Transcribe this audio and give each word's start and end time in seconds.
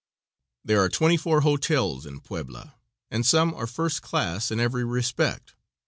There 0.65 0.81
are 0.81 0.89
twenty 0.89 1.15
four 1.15 1.41
hotels 1.41 2.07
in 2.07 2.21
Puebla, 2.21 2.73
and 3.11 3.23
some 3.23 3.53
are 3.53 3.67
first 3.67 4.01
class 4.01 4.49
in 4.49 4.59
every 4.59 4.83
respect. 4.83 5.53